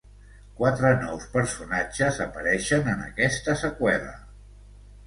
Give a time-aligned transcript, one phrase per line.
[0.61, 4.15] Quatre nous personatges apareixen en aquesta seqüela.